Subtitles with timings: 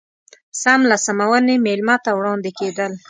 [0.61, 2.91] سم له سمونې مېلمه ته وړاندې کېدل.